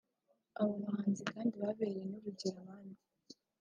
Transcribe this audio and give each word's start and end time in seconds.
Aba 0.61 0.73
bahinzi 0.83 1.21
kandi 1.31 1.53
babereye 1.61 2.05
n’urugero 2.07 2.57
abandi 2.63 3.01